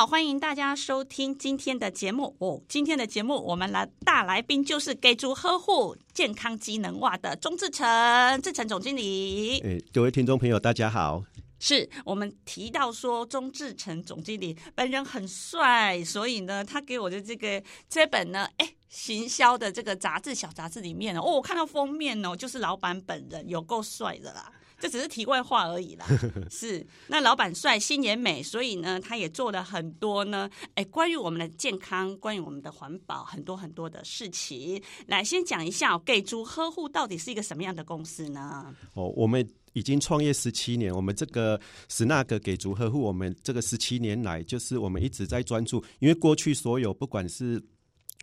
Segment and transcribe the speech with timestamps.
[0.00, 2.58] 好，欢迎大家收听今天的节目哦。
[2.66, 9.60] 今天的节目，我们来大来宾就是给足呵护健康机能袜的钟志成，志成总经理。
[9.60, 11.22] 哎，各位听众朋友，大家好。
[11.58, 24.50] 是我们提到说钟志成总经理本人很帅，所以呢，他给我的这个这本呢，哎，行销的这个杂志小杂志里面哦，我看到封面哦，就是老板本人，有够帅的啦。
[24.80, 26.06] 这只是题外话而已啦，
[26.50, 34.82] 是那老板帅，心也美，所以呢，他也做了很多呢，哎，关于我们的健康，关于我们的环保，很多很多的事情。
[35.06, 38.74] 来，先讲一下，给足呵护到底是一个什么样的公司呢？
[38.94, 47.62] 哦，我们已经创业十七年，我们这个 SNAG 给足呵护，我们这个十七年来，就是我们一直在专注，因为过去所有不管是。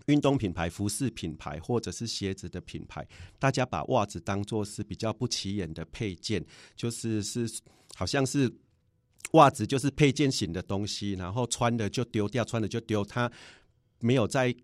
[0.05, 3.05] 运动品牌、服饰品牌，或者是鞋子的品牌，
[3.37, 6.45] 大家把袜子当做是比较不起眼的配件，
[6.77, 7.45] 就是是
[7.93, 8.49] 好像是
[9.33, 13.29] 袜子就是配件型的东西，然后穿了就丢掉，穿了就丢，它
[13.99, 14.55] 没有在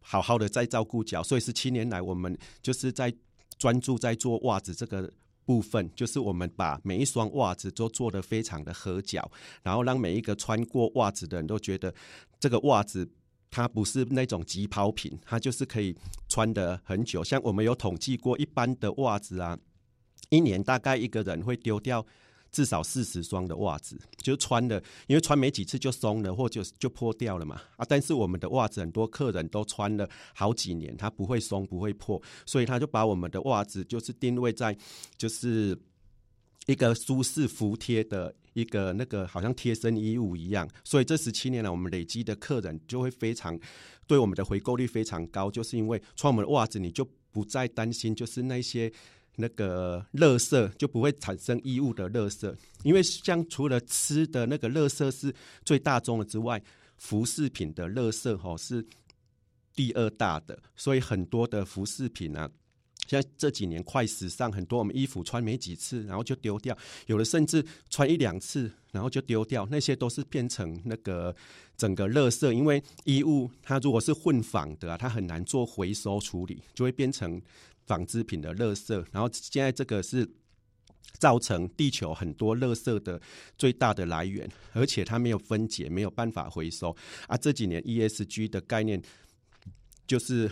[0.00, 3.12] 好好的在照顾脚，所以十七年来我们就是在
[3.58, 5.12] 专注在做袜子这个
[5.44, 9.30] 部分，就是我们把每一双袜子都做得非常的合脚，
[9.62, 11.94] 然后让每一个穿过袜子的人都觉得
[12.38, 13.06] 这个袜子。
[13.50, 15.96] 它不是那种急抛品，它就是可以
[16.28, 17.24] 穿得很久。
[17.24, 19.58] 像我们有统计过，一般的袜子啊，
[20.28, 22.04] 一年大概一个人会丢掉
[22.52, 27.60] 至少四十双的袜子，就穿的，因为穿没几次就松了，或就，就破掉了嘛。
[27.76, 34.76] 啊，但是我们的袜子很多客人都穿了好几年，它不会松，不会破，所以他就把我们的袜子就是定位在
[35.16, 35.76] 就是
[36.66, 38.34] 一个舒适服帖的。
[38.54, 43.56] 一个那个好像贴身衣物一样，所以这十七年来，我们累积的客人就会非常
[44.08, 48.92] 对我们的回购率非常高，就是因为穿我们的袜子，你就不再担心，就是那些
[49.36, 55.32] 那个垃圾就不会产生衣物的垃圾，因为像除了吃的那个垃圾是
[55.64, 56.60] 最大宗的之外，
[56.96, 58.84] 服饰品的垃圾吼是
[59.76, 62.50] 第二大的，所以很多的服饰品啊。
[63.10, 66.72] 现在这几年快时尚，很多我们衣服穿没几次，然后就丢掉；
[67.08, 69.66] 有的甚至穿一两次，然后就丢掉。
[69.68, 71.34] 那些都是变成那个
[71.76, 77.42] 整个垃圾，因为衣物它如果是混纺的，它很难做回收处理，就会变成
[77.84, 78.94] 纺织品的垃圾。
[79.10, 80.24] 然后现在这个是
[81.18, 83.20] 造成地球很多垃圾的
[83.58, 86.96] 最大的来源，而且它没有分解，没有办法回收
[87.26, 87.36] 啊。
[87.36, 89.02] 这几年 ESG 的概念
[90.06, 90.48] 就是。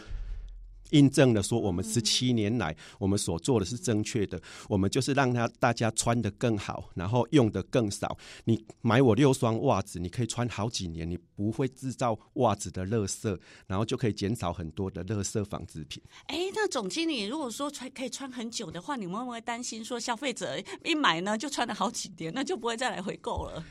[0.91, 4.41] 印证了说，我们十七年来我们所做的是正确的。
[4.69, 8.17] 我们就是让他大家穿的更好，然后用的更少。
[8.45, 16.03] 你买我六双袜子，你可以穿好几年，你不会制造袜子的垃圾，然后就可以减少很多的垃圾纺织品。
[16.27, 23.63] 哎，那总经理，如果说穿可以穿很久的话，你们会不会担心说消费者一买呢就穿了好几年，那就不会再来回购了？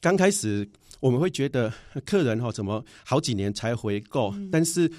[0.00, 0.68] 刚开始
[1.00, 1.72] 我们会觉得
[2.04, 4.90] 客人哈怎么好几年才回购，嗯、但是。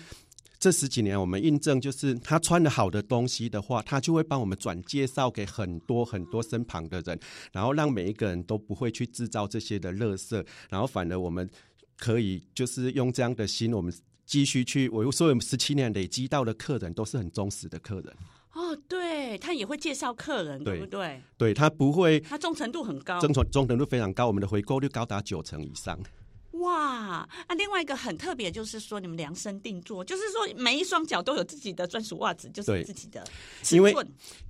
[0.62, 7.20] 这十几年，我们印证就是他穿的好的东西的话，他就会帮我们转介绍给很多很多身旁的人，
[7.52, 11.50] 然后让每一个人都不会去制造这些的垃圾，然后反而我们
[11.98, 13.92] 可以就是用这样的心，我们
[14.28, 14.88] 继续去。
[14.90, 18.14] 我所有十七年累积到的客人都是很忠实的客人。
[18.54, 21.22] 哦，对，他也会介绍客人，对，对不对？
[21.38, 25.98] 对，他不会，他忠诚度很高，忠诚忠诚度非常高，我们的回购率高达九成以上。
[27.12, 33.22] 哇，啊，另外一个很特别，就是说你们量身定做，就是说每一双脚都有自己的专属袜子，就是自己的。
[33.72, 33.94] 因为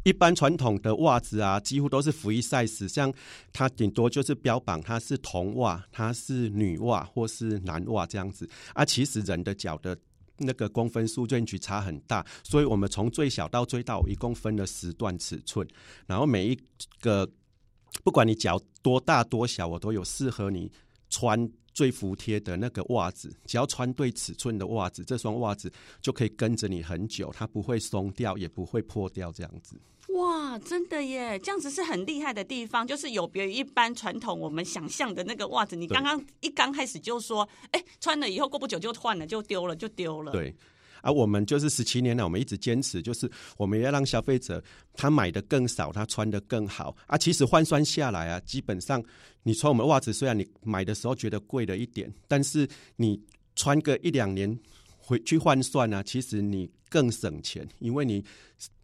[0.03, 3.11] 一般传统的袜子啊，几乎都是 free size，像
[3.51, 8.47] 它顶多就是标榜它是童袜，它是女袜或是男袜这样子。
[8.73, 9.97] 啊，其实人的脚的
[10.37, 15.67] 那个公分数 range 差很大，所以我们从最小到最大，一共分了十段尺寸，
[16.05, 16.59] 然后每一
[16.99, 17.27] 个
[18.03, 20.71] 不管你脚多大多小，我都有适合你
[21.09, 21.49] 穿。
[21.81, 29.75] 最服帖的那个袜子，只要穿对尺寸的袜子，这双袜子就可以跟着你很久，它不会松掉，也不会破掉，这样子。
[30.09, 31.39] 哇，真的耶！
[31.39, 35.75] 这样子是很厉害的地方，就是有别于一般传统我们想象的那个袜子。
[35.75, 40.31] 你刚刚一刚开始就说，哎、欸，穿了以后过不久就换了，就丢了，就丢了。
[40.31, 40.55] 对。
[41.01, 44.63] 而、我们就是十七年来，我们一直坚持，就是我们要让消费者
[44.93, 46.95] 他买的更少，他穿的更好。
[47.07, 49.03] 啊，其实换算下来啊，基本上
[49.43, 53.21] 你穿我们袜子，虽然你买的时候觉得贵了一点，但是你
[53.55, 54.57] 穿个一两年
[54.97, 58.23] 回去换算呢、啊，其实你更省钱，因为你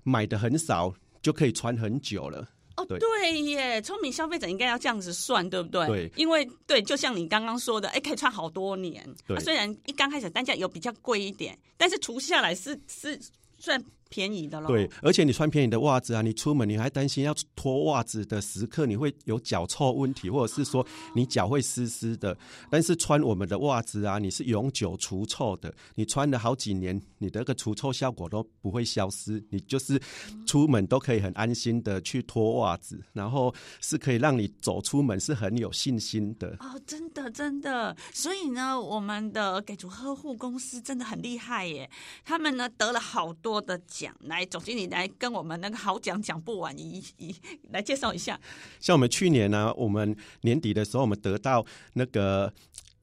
[0.04, 2.48] 买的很少就可以穿很久了。
[2.78, 5.88] 哦，对，耶，聪明消费者应该要这样子算，对不对？
[5.88, 9.04] 对，因为对，就像你刚刚说的，哎，可以穿好多年。
[9.28, 13.20] 对，啊、虽然一刚开始单价有比较贵一点，但是除下来是是
[13.58, 13.84] 算。
[14.10, 22.38] 便宜的咯，对，而且你穿便宜的袜子啊，你出门你还担心要脱袜子的时刻，你会有脚臭问题，或者是说你脚会湿湿的。
[22.70, 30.00] 但是穿我们的袜子啊，你是永久除臭的，你穿了好几年，你的那个除臭效果都不会消失，你就是
[30.46, 36.56] 出门都可以很安心的去脱袜子，然后是可以让你走出门是很有信心的。
[36.60, 41.90] 哦，真的真的，所以呢，我们的给足呵护公司真的很厉害耶，
[42.24, 43.78] 他们呢得了好多的。
[43.98, 47.36] 讲来，总经理来跟我们那个好讲讲不完一一
[47.72, 48.40] 来介绍一下。
[48.80, 52.54] 像我们去年呢、我们年底的时候，我们得到那个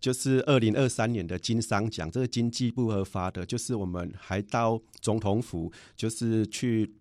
[0.00, 6.94] 就是二零二三年的金商奖，这个经济部合发的，就是我们还到总统府，就是去。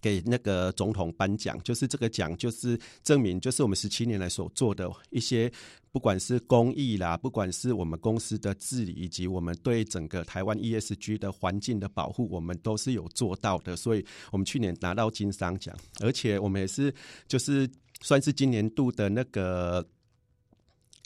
[0.00, 5.50] 给那个总统颁奖，就是这个奖，就是证明，就是我们十七年来所做的一些，
[5.92, 13.76] 不管是公益啦，不管是我们公司的治理，以及我们对整个台湾 ESG 的环境的保护，我们都是有做到的。
[13.76, 16.92] 所以，我们去年拿到经商奖，而且我们也是
[17.28, 17.68] 就是
[18.00, 19.86] 算是今年度的那个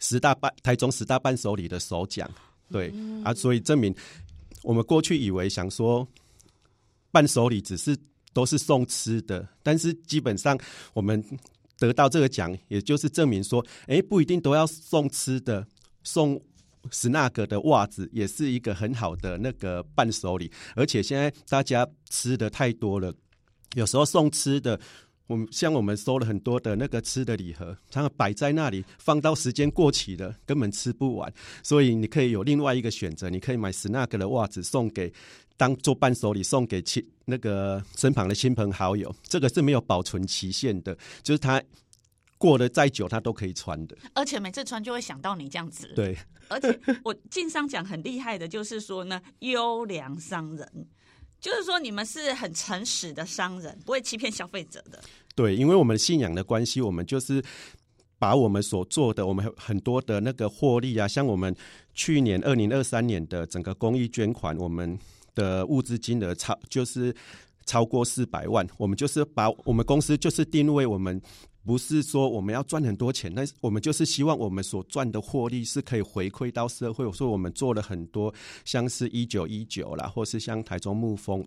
[0.01, 2.31] 十大伴台中十大伴手礼的首奖。
[2.71, 2.93] 对
[3.25, 3.95] 啊，所以证明
[4.63, 6.07] 我们过去以为想说
[7.11, 7.97] 伴手礼只是。
[8.35, 10.59] 都是送吃的，但是基本上
[10.93, 11.25] 我们
[11.79, 15.67] 得到这个奖，也就是证明说，哎，不一定都要送吃的，
[16.03, 16.39] 送
[16.91, 20.51] Snug 的袜子也是一个很好的那个伴手礼。
[20.75, 23.15] 而且现在大家吃的太多了，
[23.75, 24.79] 有时候送吃的，
[25.29, 31.33] 我们像我们收了很多的那个吃的礼盒，它们摆在那里，放到时间过期了，根本吃不完。
[31.63, 35.13] 所以你可以有另外一个选择，你可以买 Snug 的袜子送给。
[35.57, 41.63] 当做伴手礼送给亲那个身旁的亲朋好友，这个是没有保存期限的，就是他
[42.37, 43.97] 过得再久，他都可以穿的。
[44.15, 45.93] 而且每次穿就会想到你这样子。
[45.95, 46.19] 对，
[46.49, 50.87] 而且我经商讲很厉害的，就是说呢，优良商人，
[51.41, 55.01] 就是说你们是很诚实的商人，不会欺骗消费者的。
[55.37, 57.43] 对，因为我们信仰的关系，我们就是
[58.19, 61.55] 把我们所做的，我们很多的那个获利啊，像我们
[61.95, 64.99] 去年二零二三年的整个公益捐款，我们。
[65.35, 67.15] 的物资金额超就是
[67.67, 71.21] 超过四百万，我们就是把我们公司就是定位，我们
[71.65, 77.11] 不是说我们要赚很多钱，但是我们就是希望我们所赚的获利是可以回馈到社会。
[77.13, 78.33] 所以我们做了很多，
[78.65, 81.43] 像是一九一九啦，或是像台中牧风，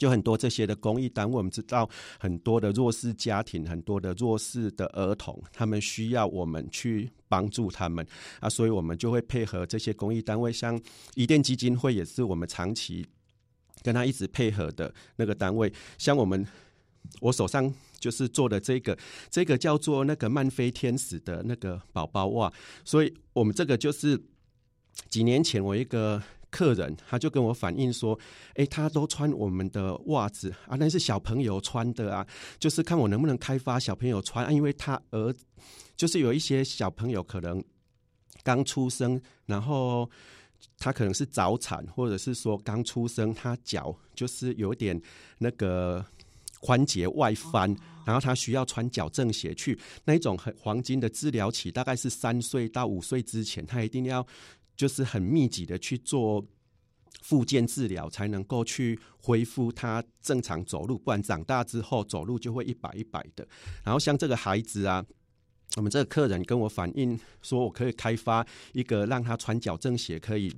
[0.00, 1.88] 就很多这些的公益单位，我们知道
[2.18, 7.08] 很多的弱势家庭，很多的弱势的儿童，他们需要我们去。
[7.30, 8.04] 帮助他们
[8.40, 10.76] 啊，所以我们就会配合这些公益单位，像
[11.14, 13.06] 伊甸基金会也是我们长期
[13.84, 15.72] 跟他一直配合的那个单位。
[15.96, 16.44] 像我们
[17.20, 18.98] 我手上就是做的这个，
[19.30, 22.52] 这个叫做那个曼飞天使的那个宝宝袜，
[22.84, 24.20] 所以我们这个就是
[25.08, 26.20] 几年前我一个
[26.50, 28.18] 客人他就跟我反映说，
[28.54, 32.26] 哎，他都穿我们的袜子啊，那是小朋友穿的啊，
[32.58, 35.34] 就是看我能不能开发小朋友穿啊，因为他儿。
[35.96, 37.62] 就是有一些小朋友可能
[38.42, 40.08] 刚出生，然后
[40.78, 44.98] 他可能是早产，或者是说刚出生，他脚就是有点
[45.36, 46.02] 那个
[46.58, 47.76] 关节外翻，
[48.06, 49.78] 然后他需要穿矫正鞋去。
[50.02, 54.26] 那一种很黄金的治疗期，大概是三岁到五岁之前，他一定要
[54.80, 56.42] 就是很密集的去做
[57.20, 63.46] 复健治疗，才能够去恢复他正常走路，不然长大之后走路就会一摆一摆的。
[63.84, 65.04] 然后像这个孩子啊。
[65.76, 70.52] 我们这个客人跟我反映说，我可以开发一个让他穿矫正鞋可以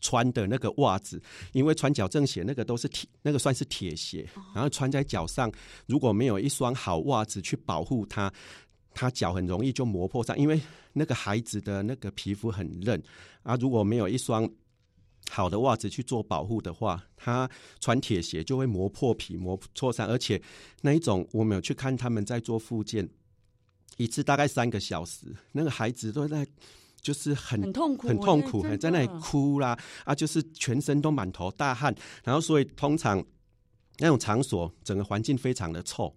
[0.00, 5.48] 穿的那个袜子，因为穿矫正鞋那个都是铁，那个算是铁鞋，然后穿在脚上，
[5.86, 8.32] 如果没有一双好袜子去保护他，
[8.94, 10.60] 他脚很容易就磨破上，因为
[10.92, 13.02] 那个孩子的那个皮肤很嫩
[13.42, 14.48] 啊，如果没有一双
[15.30, 17.48] 好的袜子去做保护的话，他
[17.80, 20.40] 穿铁鞋就会磨破皮、磨挫伤，而且
[20.80, 23.08] 那一种我没有去看他们在做复健。
[23.98, 26.46] 一次大概三个小时，那个孩子都在，
[27.00, 31.94] 就是很很痛苦，很痛苦，很在那里哭啦啊，就是全身都满头大汗，
[32.24, 33.22] 然后所以通常
[33.98, 36.12] 那种场所整个环境非常的臭，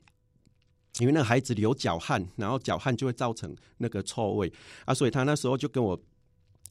[0.99, 4.51] 因为那个孩子流脚汗，然后脚汗就会造成那个臭味
[4.85, 5.99] 啊，所以他那时候就跟我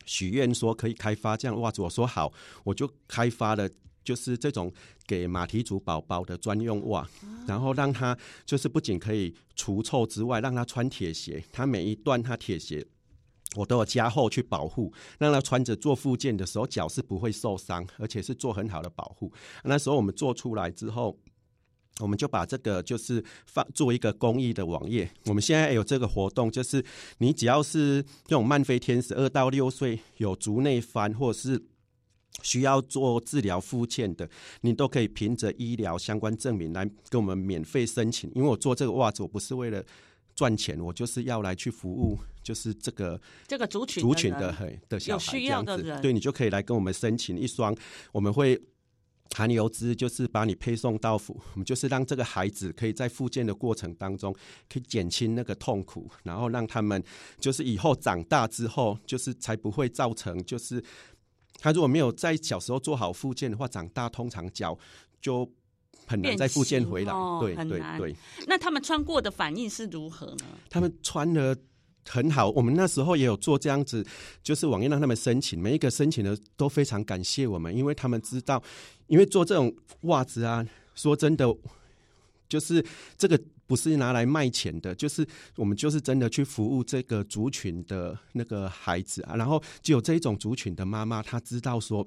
[0.05, 2.33] 许愿说可以开发这样的袜子，我说好，
[2.65, 3.69] 我就开发了。
[4.05, 4.71] 就是这种
[5.07, 7.09] 给马蹄族宝宝的专用袜，
[7.47, 8.15] 然后让他
[8.45, 12.87] 就是不仅可以除臭之外，让他穿铁鞋，他每一段他铁鞋
[13.57, 19.33] 我都有加厚去保护，让他穿着做复健的时候脚是不会受伤，而且是做很好的保护。
[19.63, 21.19] 那时候我们做出来之后，
[22.01, 25.09] 我们就把这个就是放做一个公益的网页。
[25.27, 26.85] 我们现在有这个活动，就是
[27.19, 31.63] 你只要是这种慢飞天使，二到六岁有足内翻或者是
[32.43, 34.29] 需要做治疗复健的，
[34.63, 38.29] 你都可以凭着医疗相关证明来跟我们免费申请。
[38.35, 39.83] 因为我做这个袜子，我不是为了
[40.35, 47.73] 赚钱，我就是要来去服务，就是这个这个族群族群的嘿的小孩这样子，对，你就可以来跟我们申请一双，
[48.11, 48.61] 我们会
[49.33, 54.33] 含油资，就是把你配送到府，我 们就是让这个孩子可以在复健的过程当中，
[54.69, 57.03] 可以减轻那个痛苦，然后让他们
[57.41, 60.83] 就是以后长大之后，就是才不会造成，就是
[61.59, 64.79] 他如果没有在小时候做好复健的话，长大通常脚
[65.21, 65.51] 就。
[66.07, 68.15] 很难再复健回来，哦、对对对。
[68.47, 70.45] 那他们穿过的反应是如何呢？
[70.69, 71.57] 他们穿的
[72.09, 74.05] 很好，我们那时候也有做这样子，
[74.43, 78.63] 就是网页让他们申请，每一个申请的都非常感谢我们，因为他们知道，
[79.07, 81.47] 因为做这种袜子啊，说真的，
[82.49, 82.85] 就是
[83.17, 92.07] 这个不是拿来卖钱的，就是我们就是真的去服务这个族群的那个孩子啊，然后就有这一种族群的妈妈，她知道说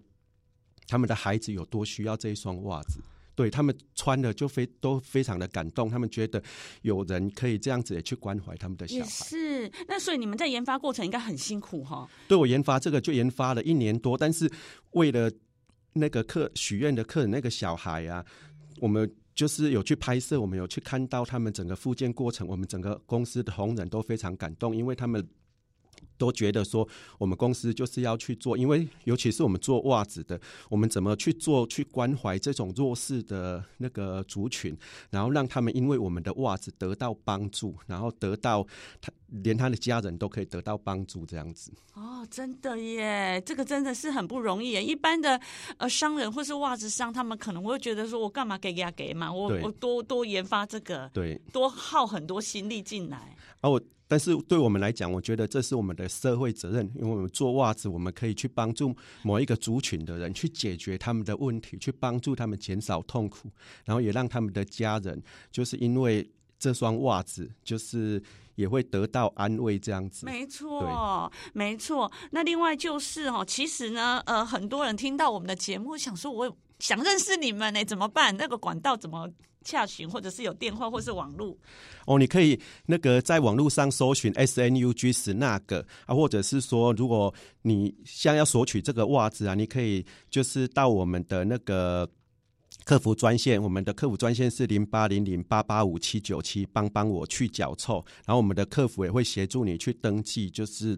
[0.87, 2.99] 他们的孩子有多需要这一双袜子。
[3.37, 6.41] 对他们穿的就非都非常的感动，他们觉得
[6.81, 8.99] 有人可以这样子也去关怀他们的小孩。
[8.99, 12.09] 也是，那所以你们在研发过程应该很辛苦哈？
[12.27, 14.51] 对，我研发这个就研发了一年多，但是
[14.93, 15.31] 为了
[15.93, 18.25] 那个客许愿的客人那个小孩啊，
[18.79, 25.23] 我们就是有去拍摄，我们有去看到他们整个复健过程，我们整个公司的同仁都非常感动，因为他们。
[26.17, 34.75] 都觉得说，我们公司就是要去做，因为尤其是我们做袜子的，我们怎么去做，去关怀这种弱势的那个族群，
[35.09, 38.65] 然后让他们因为我们的袜子得到帮助，然后得到
[38.99, 39.11] 他
[39.43, 41.71] 连他的家人都可以得到帮助，这样子。
[41.93, 44.83] 哦，真的耶，这个真的是很不容易耶。
[44.83, 45.39] 一般的
[45.77, 53.35] 呃商人或是袜子商，他们可能会觉得说，我干嘛给给他给嘛，我我多多研发这个，对，多耗很多心力进来。
[53.61, 53.81] 啊，我。
[54.07, 63.49] 但是对我们来讲，我觉得这是我们的社会责任，因为我们做袜子，我们可以去帮助某一个族群的人，去解决他们的问题，去帮助他们减少痛苦，
[63.85, 65.21] 然后也让他们的家人，
[65.51, 68.21] 就是因为这双袜子，就是
[68.55, 70.25] 也会得到安慰，这样子。
[70.25, 72.11] 没错，没错。
[72.31, 78.35] 那另外就是哦，其实呢，呃，很多人听到我们的节目，想说我想认识你们呢，怎么办？
[78.37, 79.29] 那个管道怎么？
[79.67, 81.53] 洽询，或者是有电话，或是网络
[82.05, 87.33] 哦，你可以那个在网络上搜寻 S N U G 是那个啊，或者是说，如果
[87.63, 92.09] 你想要索取这个袜子啊，你可以就是到我们的那个
[92.85, 100.97] 客服专线，我们的客服专线是零八零零八八五七九七，帮帮我去脚臭，然后我们的客服也会协助你去登记，就是。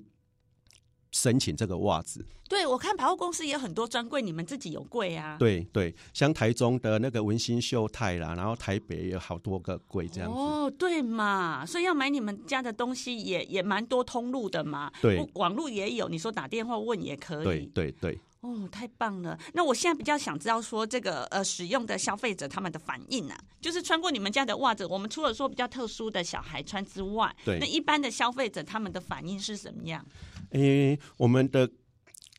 [1.12, 5.38] 申请这个袜子，对，我看百货公司也有很多专柜，你们自己有柜啊？
[5.40, 10.38] 对对，像台中的那个文心秀泰啦，然后台北也有好多个柜这样子。
[10.38, 14.92] 哦，对嘛，所以要买你们家的东西也也蛮多通路的嘛。
[15.02, 17.44] 对，网络也有，你说打电话问也可以。
[17.44, 18.20] 对对对。
[18.42, 19.38] 哦，太棒了！
[19.54, 30.06] 那我现在比较想知道说，这个呃，使用的消费者他们的反应啊，就是穿过你们家的袜子，我们除了说比较特殊的小孩穿之外，对，那一般的消费者他们的反应是什么样？
[30.52, 31.70] 诶、我们的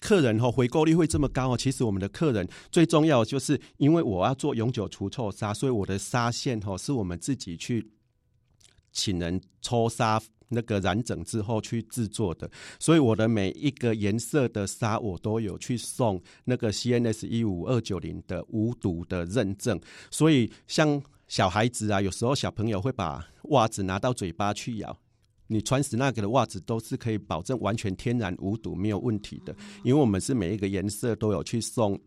[0.01, 1.57] 客人哈回购率会这么高哦。
[1.57, 7.91] 其实我们的客人最重要就是因为我要做永久除臭纱，所以我的纱线哈是我们自己去
[8.93, 12.51] 请人抽纱那个染整之后去制作的，
[12.81, 19.81] 所以我的每一个颜色的纱我都有去送那个 CNS 一五二九零的无毒的认证。
[20.11, 24.99] 所以像小孩子啊，有时候小朋友会把袜子拿到嘴巴去咬。
[25.53, 29.53] 你穿死那个的袜子都是可以保证完全天然无毒，没有问题的，
[29.83, 32.01] 因为我们是每一个颜色都有去送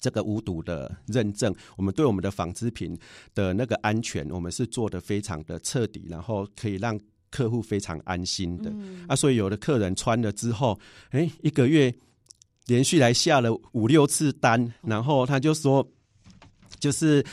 [0.00, 1.54] 这个无毒的认证。
[1.76, 2.98] 我们对我们的纺织品
[3.32, 6.98] 的那个安全，我们是做的非常的彻底，然后可以让
[7.30, 8.74] 客户非常安心的。
[9.06, 10.76] 啊，所以有的客人穿了之后，
[11.12, 11.94] 诶，一个月
[12.66, 15.88] 连续来下了五六次单，然后他就说，
[16.80, 17.24] 就是。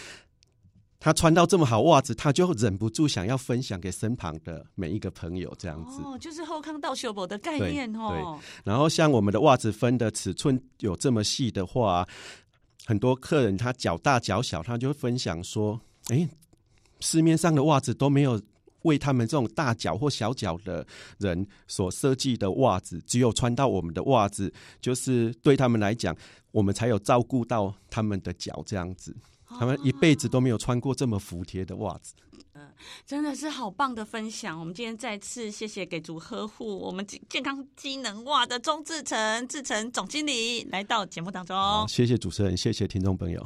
[1.04, 6.00] 他穿到这么好袜子，他就忍不住想要分享给身旁的每一个朋友，这样子。
[6.04, 8.10] 哦，就是后康到修补的概念哦。
[8.12, 8.62] 对。
[8.64, 12.08] 然后像我们的袜子分的尺寸有这么细的话，
[12.86, 16.30] 很多客人他脚大脚小，他就会分享说：“哎，
[17.00, 18.40] 市面上的袜子都没有
[18.84, 20.86] 为他们这种大脚或小脚的
[21.18, 26.16] 人所设计的袜子，只有穿到我们的袜子，就是对他们来讲，
[26.52, 29.16] 我们才有照顾到他们的脚这样子。”
[29.60, 32.14] 他们一辈子都没有穿过这么服帖的袜子，
[32.54, 32.68] 嗯，
[33.06, 34.60] 真的是好棒的分享。
[34.60, 41.56] 我们今天再次谢谢给足呵护我们健康机能袜的钟志成志成总经理来到节目当中。
[41.88, 43.46] 谢谢主持人，谢谢听众朋友。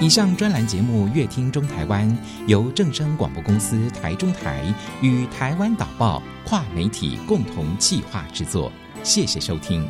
[0.00, 2.10] 以上专栏节目《乐听中台湾》
[2.46, 8.70] 由正声广播公司台中台与台湾导报跨媒体共同企划制作，
[9.02, 9.88] 谢谢收听。